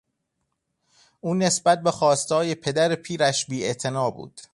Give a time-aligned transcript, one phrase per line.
[1.21, 4.41] او نسبت به خواستههای پدر پیرش بیاعتنا بود.